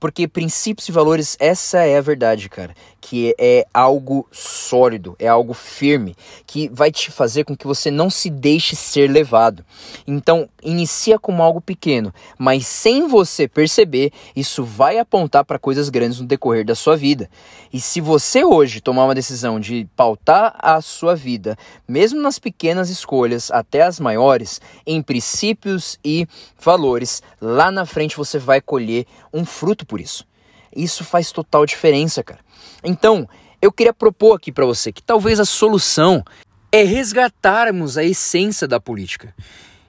Porque 0.00 0.26
princípios 0.26 0.88
e 0.88 0.92
valores, 0.92 1.36
essa 1.38 1.84
é 1.84 1.96
a 1.96 2.00
verdade, 2.00 2.48
cara. 2.48 2.74
Que 3.00 3.34
é 3.38 3.66
algo 3.72 4.26
sólido, 4.30 5.16
é 5.18 5.26
algo 5.26 5.54
firme, 5.54 6.14
que 6.46 6.68
vai 6.68 6.92
te 6.92 7.10
fazer 7.10 7.44
com 7.44 7.56
que 7.56 7.66
você 7.66 7.90
não 7.90 8.10
se 8.10 8.28
deixe 8.28 8.76
ser 8.76 9.10
levado. 9.10 9.64
Então, 10.06 10.48
inicia 10.62 11.18
como 11.18 11.42
algo 11.42 11.60
pequeno, 11.60 12.12
mas 12.38 12.66
sem 12.66 13.08
você 13.08 13.48
perceber, 13.48 14.12
isso 14.36 14.64
vai 14.64 14.98
apontar 14.98 15.44
para 15.44 15.58
coisas 15.58 15.88
grandes 15.88 16.20
no 16.20 16.26
decorrer 16.26 16.64
da 16.64 16.74
sua 16.74 16.96
vida. 16.96 17.28
E 17.72 17.80
se 17.80 18.00
você 18.00 18.44
hoje 18.44 18.80
tomar 18.80 19.04
uma 19.04 19.14
decisão 19.14 19.58
de 19.58 19.88
pautar 19.96 20.54
a 20.58 20.80
sua 20.80 21.14
vida, 21.14 21.56
mesmo 21.86 22.20
nas 22.20 22.38
pequenas 22.38 22.90
escolhas 22.90 23.50
até 23.50 23.82
as 23.82 23.98
maiores, 24.00 24.60
em 24.86 25.02
princípios 25.02 25.98
e 26.04 26.26
valores, 26.58 27.22
lá 27.40 27.70
na 27.70 27.86
frente 27.86 28.16
você 28.16 28.38
vai 28.38 28.60
colher 28.60 29.06
um 29.32 29.44
fruto 29.44 29.86
por 29.86 30.00
isso. 30.00 30.29
Isso 30.74 31.04
faz 31.04 31.32
total 31.32 31.66
diferença, 31.66 32.22
cara. 32.22 32.40
Então, 32.82 33.28
eu 33.60 33.70
queria 33.72 33.92
propor 33.92 34.34
aqui 34.34 34.50
para 34.50 34.64
você 34.64 34.92
que 34.92 35.02
talvez 35.02 35.38
a 35.40 35.44
solução 35.44 36.24
é 36.72 36.82
resgatarmos 36.82 37.98
a 37.98 38.04
essência 38.04 38.66
da 38.66 38.80
política. 38.80 39.34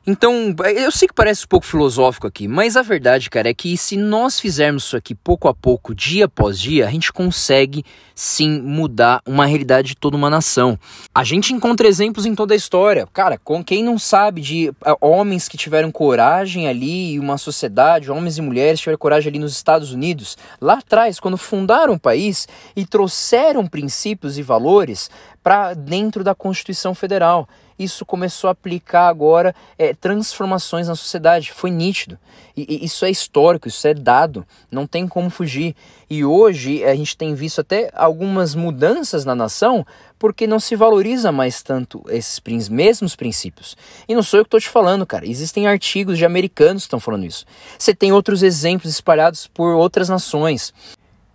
Então, 0.05 0.55
eu 0.75 0.91
sei 0.91 1.07
que 1.07 1.13
parece 1.13 1.45
um 1.45 1.47
pouco 1.47 1.63
filosófico 1.63 2.25
aqui, 2.25 2.47
mas 2.47 2.75
a 2.75 2.81
verdade, 2.81 3.29
cara, 3.29 3.49
é 3.49 3.53
que 3.53 3.77
se 3.77 3.95
nós 3.95 4.39
fizermos 4.39 4.85
isso 4.85 4.97
aqui 4.97 5.13
pouco 5.13 5.47
a 5.47 5.53
pouco, 5.53 5.93
dia 5.93 6.25
após 6.25 6.59
dia, 6.59 6.87
a 6.87 6.89
gente 6.89 7.13
consegue 7.13 7.85
sim 8.15 8.61
mudar 8.61 9.21
uma 9.27 9.45
realidade 9.45 9.89
de 9.89 9.95
toda 9.95 10.17
uma 10.17 10.27
nação. 10.27 10.77
A 11.13 11.23
gente 11.23 11.53
encontra 11.53 11.87
exemplos 11.87 12.25
em 12.25 12.33
toda 12.33 12.55
a 12.55 12.57
história. 12.57 13.07
Cara, 13.13 13.37
com 13.37 13.63
quem 13.63 13.83
não 13.83 13.99
sabe 13.99 14.41
de 14.41 14.69
uh, 14.69 14.97
homens 14.99 15.47
que 15.47 15.55
tiveram 15.55 15.91
coragem 15.91 16.67
ali, 16.67 17.19
uma 17.19 17.37
sociedade, 17.37 18.09
homens 18.09 18.39
e 18.39 18.41
mulheres 18.41 18.79
tiveram 18.79 18.97
coragem 18.97 19.29
ali 19.29 19.37
nos 19.37 19.53
Estados 19.53 19.91
Unidos, 19.91 20.35
lá 20.59 20.79
atrás, 20.79 21.19
quando 21.19 21.37
fundaram 21.37 21.93
o 21.93 21.99
país 21.99 22.47
e 22.75 22.87
trouxeram 22.87 23.67
princípios 23.67 24.39
e 24.39 24.41
valores 24.41 25.11
para 25.43 25.75
dentro 25.75 26.23
da 26.23 26.33
Constituição 26.33 26.95
Federal 26.95 27.47
isso 27.83 28.05
começou 28.05 28.47
a 28.47 28.51
aplicar 28.51 29.07
agora 29.07 29.55
é, 29.77 29.93
transformações 29.93 30.87
na 30.87 30.95
sociedade. 30.95 31.51
Foi 31.51 31.71
nítido. 31.71 32.17
E, 32.55 32.65
e, 32.67 32.85
isso 32.85 33.05
é 33.05 33.09
histórico, 33.09 33.67
isso 33.67 33.87
é 33.87 33.93
dado, 33.93 34.45
não 34.69 34.85
tem 34.85 35.07
como 35.07 35.29
fugir. 35.29 35.75
E 36.09 36.23
hoje 36.23 36.83
a 36.83 36.95
gente 36.95 37.15
tem 37.15 37.33
visto 37.33 37.61
até 37.61 37.89
algumas 37.93 38.55
mudanças 38.55 39.25
na 39.25 39.33
nação 39.33 39.85
porque 40.19 40.45
não 40.45 40.59
se 40.59 40.75
valoriza 40.75 41.31
mais 41.31 41.63
tanto 41.63 42.03
esses 42.09 42.69
mesmos 42.69 43.15
princípios. 43.15 43.75
E 44.07 44.13
não 44.13 44.21
sou 44.21 44.39
eu 44.39 44.43
que 44.43 44.47
estou 44.47 44.59
te 44.59 44.69
falando, 44.69 45.05
cara. 45.05 45.27
Existem 45.27 45.67
artigos 45.67 46.17
de 46.17 46.25
americanos 46.25 46.83
que 46.83 46.87
estão 46.87 46.99
falando 46.99 47.25
isso. 47.25 47.45
Você 47.77 47.95
tem 47.95 48.11
outros 48.11 48.43
exemplos 48.43 48.91
espalhados 48.91 49.47
por 49.47 49.73
outras 49.75 50.09
nações. 50.09 50.73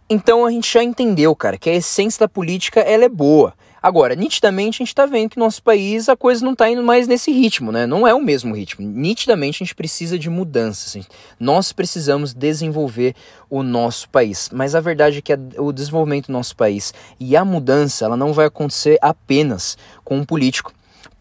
Então 0.08 0.46
a 0.46 0.50
gente 0.50 0.72
já 0.72 0.84
entendeu, 0.84 1.34
cara, 1.34 1.58
que 1.58 1.68
a 1.68 1.74
essência 1.74 2.20
da 2.20 2.28
política 2.28 2.80
ela 2.80 3.04
é 3.04 3.08
boa. 3.08 3.54
Agora, 3.86 4.16
nitidamente 4.16 4.78
a 4.78 4.82
gente 4.82 4.88
está 4.88 5.06
vendo 5.06 5.30
que 5.30 5.38
no 5.38 5.44
nosso 5.44 5.62
país 5.62 6.08
a 6.08 6.16
coisa 6.16 6.44
não 6.44 6.54
está 6.54 6.68
indo 6.68 6.82
mais 6.82 7.06
nesse 7.06 7.30
ritmo, 7.30 7.70
né? 7.70 7.86
Não 7.86 8.04
é 8.04 8.12
o 8.12 8.20
mesmo 8.20 8.52
ritmo. 8.52 8.84
Nitidamente 8.84 9.62
a 9.62 9.64
gente 9.64 9.76
precisa 9.76 10.18
de 10.18 10.28
mudanças. 10.28 11.06
Nós 11.38 11.72
precisamos 11.72 12.34
desenvolver 12.34 13.14
o 13.48 13.62
nosso 13.62 14.08
país. 14.08 14.50
Mas 14.52 14.74
a 14.74 14.80
verdade 14.80 15.18
é 15.18 15.20
que 15.20 15.32
o 15.56 15.70
desenvolvimento 15.70 16.26
do 16.26 16.32
nosso 16.32 16.56
país 16.56 16.92
e 17.20 17.36
a 17.36 17.44
mudança, 17.44 18.04
ela 18.04 18.16
não 18.16 18.32
vai 18.32 18.46
acontecer 18.46 18.98
apenas 19.00 19.78
com 20.02 20.16
um 20.16 20.24
político 20.24 20.72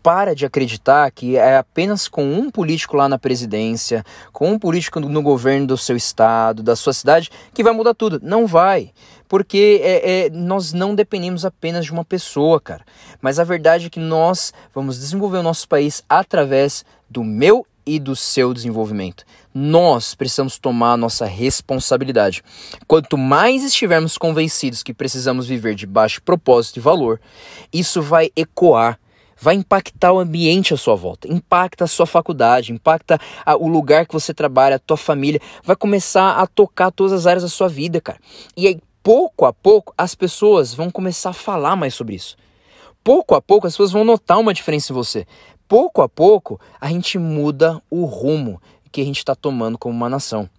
para 0.01 0.35
de 0.35 0.45
acreditar 0.45 1.09
que 1.09 1.35
é 1.35 1.57
apenas 1.57 2.07
com 2.07 2.23
um 2.31 2.51
político 2.51 2.95
lá 2.95 3.09
na 3.09 3.17
presidência, 3.17 4.03
com 4.31 4.51
um 4.51 4.59
político 4.59 4.99
no 4.99 5.21
governo 5.21 5.65
do 5.65 5.77
seu 5.77 5.95
estado, 5.95 6.61
da 6.61 6.75
sua 6.75 6.93
cidade, 6.93 7.31
que 7.53 7.63
vai 7.63 7.73
mudar 7.73 7.95
tudo. 7.95 8.19
Não 8.21 8.45
vai. 8.45 8.91
Porque 9.27 9.81
é, 9.83 10.25
é, 10.25 10.29
nós 10.29 10.73
não 10.73 10.95
dependemos 10.95 11.45
apenas 11.45 11.85
de 11.85 11.91
uma 11.91 12.05
pessoa, 12.05 12.59
cara. 12.59 12.85
Mas 13.21 13.39
a 13.39 13.43
verdade 13.43 13.87
é 13.87 13.89
que 13.89 13.99
nós 13.99 14.53
vamos 14.73 14.99
desenvolver 14.99 15.37
o 15.37 15.43
nosso 15.43 15.67
país 15.67 16.03
através 16.09 16.85
do 17.09 17.23
meu 17.23 17.65
e 17.85 17.99
do 17.99 18.15
seu 18.15 18.53
desenvolvimento. 18.53 19.23
Nós 19.53 20.15
precisamos 20.15 20.57
tomar 20.57 20.93
a 20.93 20.97
nossa 20.97 21.25
responsabilidade. 21.25 22.43
Quanto 22.87 23.17
mais 23.17 23.63
estivermos 23.63 24.17
convencidos 24.17 24.81
que 24.81 24.93
precisamos 24.93 25.47
viver 25.47 25.75
de 25.75 25.85
baixo 25.85 26.21
propósito 26.21 26.77
e 26.77 26.81
valor, 26.81 27.21
isso 27.71 28.01
vai 28.01 28.31
ecoar 28.35 28.99
vai 29.37 29.55
impactar 29.55 30.13
o 30.13 30.19
ambiente 30.19 30.73
à 30.73 30.77
sua 30.77 30.95
volta, 30.95 31.31
impacta 31.31 31.83
a 31.83 31.87
sua 31.87 32.05
faculdade, 32.05 32.71
impacta 32.71 33.19
a, 33.45 33.55
o 33.55 33.67
lugar 33.67 34.05
que 34.05 34.13
você 34.13 34.33
trabalha, 34.33 34.77
a 34.77 34.79
tua 34.79 34.97
família, 34.97 35.41
vai 35.63 35.75
começar 35.75 36.37
a 36.37 36.47
tocar 36.47 36.89
todas 36.89 37.11
as 37.11 37.27
áreas 37.27 37.43
da 37.43 37.49
sua 37.49 37.67
vida, 37.67 37.99
cara. 37.99 38.17
E 38.55 38.67
aí, 38.67 38.79
pouco 39.05 39.45
a 39.45 39.53
pouco, 39.53 39.93
as 39.95 40.15
pessoas 40.15 40.73
vão 40.73 40.89
começar 40.89 41.29
a 41.29 41.33
falar 41.33 41.75
mais 41.75 41.93
sobre 41.93 42.15
isso. 42.15 42.35
Pouco 43.03 43.35
a 43.35 43.41
pouco, 43.41 43.67
as 43.67 43.73
pessoas 43.73 43.91
vão 43.91 44.03
notar 44.03 44.39
uma 44.39 44.51
diferença 44.51 44.91
em 44.91 44.95
você. 44.95 45.27
Pouco 45.67 46.01
a 46.01 46.09
pouco, 46.09 46.59
a 46.81 46.87
gente 46.89 47.19
muda 47.19 47.79
o 47.87 48.05
rumo 48.05 48.59
que 48.91 49.01
a 49.01 49.03
gente 49.03 49.19
está 49.19 49.35
tomando 49.35 49.77
como 49.77 49.93
uma 49.93 50.09
nação. 50.09 50.49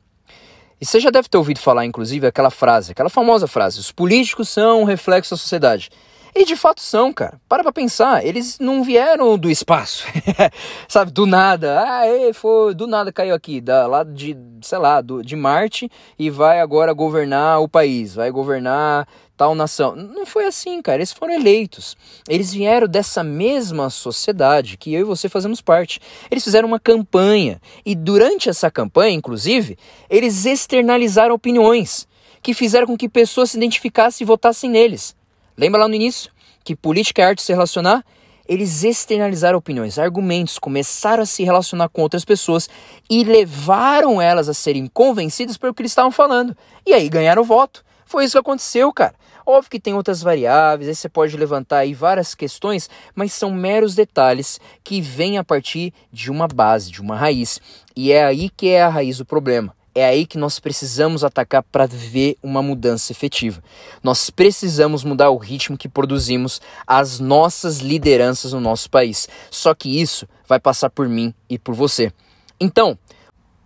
E 0.80 0.86
você 0.86 1.00
já 1.00 1.10
deve 1.10 1.28
ter 1.28 1.36
ouvido 1.36 1.58
falar, 1.58 1.86
inclusive, 1.86 2.24
aquela 2.24 2.50
frase, 2.50 2.92
aquela 2.92 3.10
famosa 3.10 3.48
frase: 3.48 3.80
os 3.80 3.90
políticos 3.90 4.48
são 4.48 4.82
um 4.82 4.84
reflexo 4.84 5.34
da 5.34 5.36
sociedade. 5.36 5.90
E 6.38 6.44
de 6.44 6.54
fato 6.54 6.82
são, 6.82 7.14
cara. 7.14 7.40
Para 7.48 7.62
pra 7.62 7.72
pensar, 7.72 8.22
eles 8.22 8.58
não 8.58 8.84
vieram 8.84 9.38
do 9.38 9.48
espaço, 9.48 10.04
sabe? 10.86 11.10
Do 11.10 11.24
nada. 11.24 11.82
Ah, 11.82 12.06
ei, 12.06 12.34
foi, 12.34 12.74
do 12.74 12.86
nada 12.86 13.10
caiu 13.10 13.34
aqui, 13.34 13.58
da, 13.58 13.86
lá 13.86 14.04
de, 14.04 14.36
sei 14.60 14.76
lá, 14.76 15.00
do, 15.00 15.24
de 15.24 15.34
Marte 15.34 15.90
e 16.18 16.28
vai 16.28 16.60
agora 16.60 16.92
governar 16.92 17.62
o 17.62 17.68
país, 17.68 18.14
vai 18.14 18.30
governar 18.30 19.08
tal 19.34 19.54
nação. 19.54 19.96
Não 19.96 20.26
foi 20.26 20.44
assim, 20.44 20.82
cara. 20.82 20.98
Eles 20.98 21.10
foram 21.10 21.32
eleitos. 21.32 21.96
Eles 22.28 22.52
vieram 22.52 22.86
dessa 22.86 23.24
mesma 23.24 23.88
sociedade 23.88 24.76
que 24.76 24.92
eu 24.92 25.00
e 25.00 25.04
você 25.04 25.30
fazemos 25.30 25.62
parte. 25.62 26.00
Eles 26.30 26.44
fizeram 26.44 26.68
uma 26.68 26.78
campanha 26.78 27.58
e 27.82 27.94
durante 27.94 28.50
essa 28.50 28.70
campanha, 28.70 29.14
inclusive, 29.14 29.78
eles 30.10 30.44
externalizaram 30.44 31.34
opiniões 31.34 32.06
que 32.42 32.52
fizeram 32.52 32.86
com 32.86 32.94
que 32.94 33.08
pessoas 33.08 33.52
se 33.52 33.56
identificassem 33.56 34.22
e 34.22 34.28
votassem 34.28 34.68
neles. 34.68 35.16
Lembra 35.56 35.80
lá 35.80 35.88
no 35.88 35.94
início 35.94 36.30
que 36.62 36.76
política 36.76 37.22
é 37.22 37.24
arte 37.24 37.42
se 37.42 37.52
relacionar? 37.52 38.04
Eles 38.48 38.84
externalizaram 38.84 39.58
opiniões, 39.58 39.98
argumentos, 39.98 40.58
começaram 40.58 41.22
a 41.22 41.26
se 41.26 41.42
relacionar 41.42 41.88
com 41.88 42.02
outras 42.02 42.24
pessoas 42.24 42.68
e 43.08 43.24
levaram 43.24 44.20
elas 44.20 44.48
a 44.48 44.54
serem 44.54 44.86
convencidas 44.86 45.56
pelo 45.56 45.74
que 45.74 45.82
eles 45.82 45.92
estavam 45.92 46.10
falando. 46.10 46.56
E 46.84 46.92
aí 46.92 47.08
ganharam 47.08 47.42
voto. 47.42 47.84
Foi 48.04 48.24
isso 48.24 48.32
que 48.32 48.38
aconteceu, 48.38 48.92
cara. 48.92 49.14
Óbvio 49.44 49.70
que 49.70 49.80
tem 49.80 49.94
outras 49.94 50.22
variáveis, 50.22 50.88
aí 50.88 50.94
você 50.94 51.08
pode 51.08 51.36
levantar 51.36 51.78
aí 51.78 51.94
várias 51.94 52.34
questões, 52.34 52.90
mas 53.14 53.32
são 53.32 53.50
meros 53.52 53.94
detalhes 53.94 54.60
que 54.82 55.00
vêm 55.00 55.38
a 55.38 55.44
partir 55.44 55.92
de 56.12 56.30
uma 56.30 56.46
base, 56.46 56.90
de 56.90 57.00
uma 57.00 57.16
raiz. 57.16 57.60
E 57.94 58.12
é 58.12 58.24
aí 58.24 58.50
que 58.50 58.68
é 58.68 58.82
a 58.82 58.88
raiz 58.88 59.18
do 59.18 59.24
problema. 59.24 59.74
É 59.96 60.04
aí 60.04 60.26
que 60.26 60.36
nós 60.36 60.60
precisamos 60.60 61.24
atacar 61.24 61.62
para 61.62 61.86
ver 61.86 62.36
uma 62.42 62.62
mudança 62.62 63.12
efetiva. 63.12 63.62
Nós 64.02 64.28
precisamos 64.28 65.02
mudar 65.02 65.30
o 65.30 65.38
ritmo 65.38 65.74
que 65.74 65.88
produzimos 65.88 66.60
as 66.86 67.18
nossas 67.18 67.78
lideranças 67.78 68.52
no 68.52 68.60
nosso 68.60 68.90
país. 68.90 69.26
Só 69.50 69.74
que 69.74 69.88
isso 69.88 70.28
vai 70.46 70.60
passar 70.60 70.90
por 70.90 71.08
mim 71.08 71.32
e 71.48 71.58
por 71.58 71.74
você. 71.74 72.12
Então, 72.60 72.98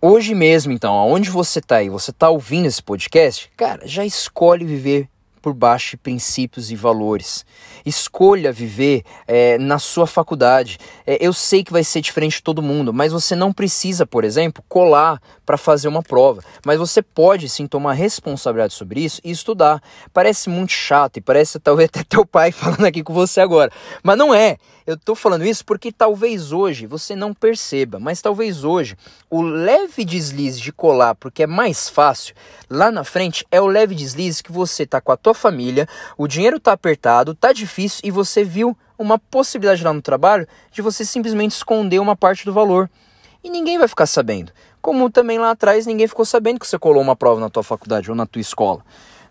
hoje 0.01 0.33
mesmo, 0.33 0.71
então, 0.71 0.93
aonde 0.93 1.29
você 1.29 1.59
está 1.59 1.75
aí, 1.75 1.89
você 1.89 2.11
está 2.11 2.29
ouvindo 2.29 2.65
esse 2.65 2.81
podcast, 2.81 3.51
cara, 3.57 3.85
já 3.85 4.05
escolhe 4.05 4.63
viver 4.63 5.09
por 5.41 5.53
baixo 5.53 5.91
de 5.91 5.97
princípios 5.97 6.71
e 6.71 6.75
valores. 6.75 7.45
Escolha 7.85 8.51
viver 8.51 9.03
é, 9.27 9.57
na 9.57 9.79
sua 9.79 10.05
faculdade. 10.05 10.77
É, 11.05 11.17
eu 11.19 11.33
sei 11.33 11.63
que 11.63 11.71
vai 11.71 11.83
ser 11.83 12.01
diferente 12.01 12.35
de 12.35 12.43
todo 12.43 12.61
mundo, 12.61 12.93
mas 12.93 13.11
você 13.11 13.35
não 13.35 13.51
precisa, 13.51 14.05
por 14.05 14.23
exemplo, 14.23 14.63
colar 14.69 15.21
para 15.45 15.57
fazer 15.57 15.87
uma 15.87 16.03
prova. 16.03 16.43
Mas 16.65 16.77
você 16.77 17.01
pode 17.01 17.49
sim 17.49 17.67
tomar 17.67 17.93
responsabilidade 17.93 18.73
sobre 18.73 19.01
isso 19.01 19.19
e 19.23 19.31
estudar. 19.31 19.81
Parece 20.13 20.49
muito 20.49 20.71
chato 20.71 21.17
e 21.17 21.21
parece 21.21 21.59
talvez 21.59 21.89
até 21.93 22.03
teu 22.03 22.25
pai 22.25 22.51
falando 22.51 22.85
aqui 22.85 23.03
com 23.03 23.13
você 23.13 23.41
agora. 23.41 23.71
Mas 24.03 24.17
não 24.17 24.33
é. 24.33 24.57
Eu 24.85 24.95
estou 24.95 25.15
falando 25.15 25.45
isso 25.45 25.63
porque 25.63 25.91
talvez 25.91 26.51
hoje 26.51 26.87
você 26.87 27.15
não 27.15 27.33
perceba, 27.33 27.99
mas 27.99 28.21
talvez 28.21 28.63
hoje 28.63 28.97
o 29.29 29.41
leve 29.41 30.03
deslize 30.03 30.59
de 30.59 30.71
colar, 30.71 31.13
porque 31.15 31.43
é 31.43 31.47
mais 31.47 31.87
fácil, 31.87 32.33
lá 32.69 32.91
na 32.91 33.03
frente 33.03 33.45
é 33.51 33.61
o 33.61 33.67
leve 33.67 33.93
deslize 33.93 34.41
que 34.41 34.51
você 34.51 34.85
tá 34.85 34.99
com 34.99 35.11
a 35.11 35.17
tua 35.17 35.33
família, 35.33 35.87
o 36.17 36.27
dinheiro 36.27 36.59
tá 36.59 36.71
apertado, 36.71 37.35
tá 37.35 37.53
difícil 37.53 38.01
e 38.03 38.09
você 38.09 38.43
viu 38.43 38.75
uma 38.97 39.19
possibilidade 39.19 39.83
lá 39.83 39.93
no 39.93 40.01
trabalho 40.01 40.47
de 40.71 40.81
você 40.81 41.05
simplesmente 41.05 41.51
esconder 41.51 41.99
uma 41.99 42.15
parte 42.15 42.45
do 42.45 42.53
valor. 42.53 42.89
E 43.43 43.49
ninguém 43.49 43.77
vai 43.77 43.87
ficar 43.87 44.05
sabendo. 44.05 44.51
Como 44.81 45.09
também 45.09 45.39
lá 45.39 45.51
atrás 45.51 45.85
ninguém 45.85 46.07
ficou 46.07 46.25
sabendo 46.25 46.59
que 46.59 46.67
você 46.67 46.77
colou 46.77 47.01
uma 47.01 47.15
prova 47.15 47.39
na 47.39 47.49
tua 47.49 47.63
faculdade 47.63 48.09
ou 48.09 48.15
na 48.15 48.25
tua 48.25 48.39
escola. 48.39 48.83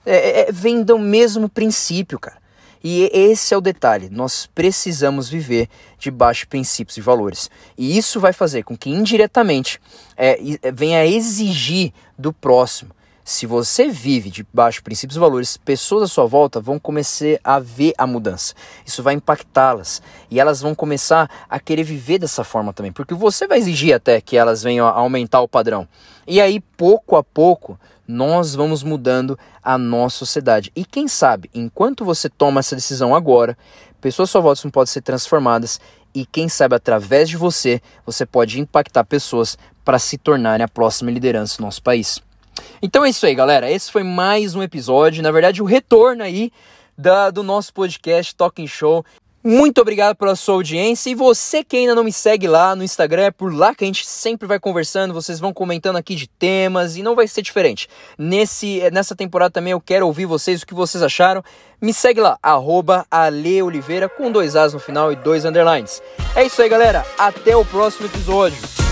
É, 0.04 0.16
é, 0.16 0.49
é 0.49 0.52
vem 0.52 0.83
do 0.83 0.99
mesmo 0.99 1.49
princípio, 1.49 2.19
cara. 2.19 2.38
E 2.82 3.10
esse 3.12 3.52
é 3.52 3.56
o 3.56 3.60
detalhe: 3.60 4.08
nós 4.10 4.46
precisamos 4.46 5.28
viver 5.28 5.68
de 5.99 6.10
princípios 6.46 6.96
e 6.96 7.00
valores. 7.00 7.50
E 7.76 7.96
isso 7.96 8.18
vai 8.20 8.32
fazer 8.32 8.62
com 8.62 8.76
que 8.76 8.90
indiretamente 8.90 9.80
é, 10.16 10.38
venha 10.72 11.06
exigir 11.06 11.92
do 12.18 12.32
próximo 12.32 12.92
se 13.24 13.46
você 13.46 13.88
vive 13.88 14.30
de 14.30 14.44
princípios 14.82 15.16
e 15.16 15.20
valores, 15.20 15.56
pessoas 15.56 16.04
à 16.04 16.06
sua 16.06 16.26
volta 16.26 16.60
vão 16.60 16.78
começar 16.78 17.38
a 17.44 17.58
ver 17.58 17.92
a 17.96 18.06
mudança. 18.06 18.54
Isso 18.84 19.02
vai 19.02 19.14
impactá-las. 19.14 20.02
E 20.30 20.40
elas 20.40 20.60
vão 20.60 20.74
começar 20.74 21.30
a 21.48 21.60
querer 21.60 21.84
viver 21.84 22.18
dessa 22.18 22.42
forma 22.42 22.72
também. 22.72 22.92
Porque 22.92 23.14
você 23.14 23.46
vai 23.46 23.58
exigir 23.58 23.94
até 23.94 24.20
que 24.20 24.36
elas 24.36 24.62
venham 24.62 24.86
a 24.86 24.92
aumentar 24.92 25.40
o 25.40 25.48
padrão. 25.48 25.86
E 26.26 26.40
aí, 26.40 26.60
pouco 26.60 27.16
a 27.16 27.22
pouco, 27.22 27.78
nós 28.08 28.54
vamos 28.54 28.82
mudando 28.82 29.38
a 29.62 29.76
nossa 29.76 30.18
sociedade. 30.18 30.72
E 30.74 30.84
quem 30.84 31.06
sabe, 31.06 31.50
enquanto 31.54 32.04
você 32.04 32.28
toma 32.28 32.60
essa 32.60 32.74
decisão 32.74 33.14
agora, 33.14 33.56
pessoas 34.00 34.30
à 34.30 34.32
sua 34.32 34.40
volta 34.40 34.70
podem 34.70 34.92
ser 34.92 35.02
transformadas. 35.02 35.80
E 36.12 36.26
quem 36.26 36.48
sabe, 36.48 36.74
através 36.74 37.28
de 37.28 37.36
você, 37.36 37.80
você 38.04 38.26
pode 38.26 38.58
impactar 38.58 39.04
pessoas 39.04 39.56
para 39.84 39.98
se 39.98 40.18
tornarem 40.18 40.64
a 40.64 40.68
próxima 40.68 41.10
liderança 41.10 41.58
do 41.58 41.64
nosso 41.64 41.82
país. 41.82 42.20
Então 42.82 43.04
é 43.04 43.10
isso 43.10 43.26
aí, 43.26 43.34
galera. 43.34 43.70
Esse 43.70 43.90
foi 43.90 44.02
mais 44.02 44.54
um 44.54 44.62
episódio, 44.62 45.22
na 45.22 45.30
verdade, 45.30 45.62
o 45.62 45.64
retorno 45.64 46.22
aí 46.22 46.52
da, 46.96 47.30
do 47.30 47.42
nosso 47.42 47.72
podcast 47.72 48.34
Talking 48.34 48.66
Show. 48.66 49.04
Muito 49.42 49.80
obrigado 49.80 50.16
pela 50.16 50.36
sua 50.36 50.56
audiência 50.56 51.08
e 51.08 51.14
você 51.14 51.64
que 51.64 51.74
ainda 51.74 51.94
não 51.94 52.04
me 52.04 52.12
segue 52.12 52.46
lá 52.46 52.76
no 52.76 52.84
Instagram, 52.84 53.22
é 53.22 53.30
por 53.30 53.54
lá 53.54 53.74
que 53.74 53.82
a 53.82 53.86
gente 53.86 54.06
sempre 54.06 54.46
vai 54.46 54.60
conversando, 54.60 55.14
vocês 55.14 55.40
vão 55.40 55.50
comentando 55.50 55.96
aqui 55.96 56.14
de 56.14 56.28
temas 56.28 56.94
e 56.98 57.02
não 57.02 57.16
vai 57.16 57.26
ser 57.26 57.40
diferente. 57.40 57.88
Nesse, 58.18 58.82
nessa 58.90 59.16
temporada 59.16 59.50
também 59.50 59.70
eu 59.70 59.80
quero 59.80 60.06
ouvir 60.06 60.26
vocês, 60.26 60.60
o 60.60 60.66
que 60.66 60.74
vocês 60.74 61.02
acharam. 61.02 61.42
Me 61.80 61.94
segue 61.94 62.20
lá, 62.20 62.38
arroba 62.42 63.06
Oliveira 63.64 64.10
com 64.10 64.30
dois 64.30 64.56
As 64.56 64.74
no 64.74 64.78
final 64.78 65.10
e 65.10 65.16
dois 65.16 65.46
underlines. 65.46 66.02
É 66.36 66.44
isso 66.44 66.60
aí 66.60 66.68
galera, 66.68 67.06
até 67.18 67.56
o 67.56 67.64
próximo 67.64 68.08
episódio. 68.08 68.89